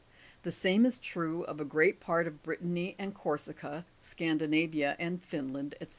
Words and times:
The 0.41 0.51
same 0.51 0.83
is 0.87 0.97
true 0.97 1.43
of 1.43 1.61
a 1.61 1.63
great 1.63 1.99
part 1.99 2.25
of 2.25 2.41
Brittany 2.41 2.95
and 2.97 3.13
Corsica, 3.13 3.85
Scandinavia 3.99 4.95
and 4.97 5.21
Finknd, 5.21 5.75
&c. 5.79 5.87